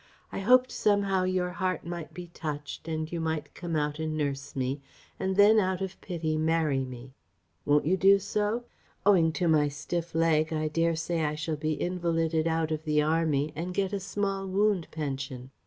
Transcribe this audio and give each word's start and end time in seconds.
I 0.31 0.39
hoped 0.39 0.71
somehow 0.71 1.25
your 1.25 1.51
heart 1.51 1.85
might 1.85 2.11
be 2.11 2.25
touched 2.33 2.87
and 2.87 3.11
you 3.11 3.19
might 3.21 3.53
come 3.53 3.75
out 3.75 3.99
and 3.99 4.17
nurse 4.17 4.55
me, 4.55 4.81
and 5.19 5.35
then 5.35 5.59
out 5.59 5.79
of 5.79 6.01
pity 6.01 6.39
marry 6.39 6.83
me. 6.83 7.13
Won't 7.67 7.85
you 7.85 7.97
do 7.97 8.17
so? 8.17 8.63
Owing 9.05 9.31
to 9.33 9.47
my 9.47 9.67
stiff 9.67 10.15
leg 10.15 10.51
I 10.51 10.69
dare 10.69 10.95
say 10.95 11.23
I 11.23 11.35
shall 11.35 11.55
be 11.55 11.79
invalided 11.79 12.47
out 12.47 12.71
of 12.71 12.83
the 12.83 12.99
Army 13.03 13.53
and 13.55 13.75
get 13.75 13.93
a 13.93 13.99
small 13.99 14.47
wound 14.47 14.87
pension. 14.89 15.51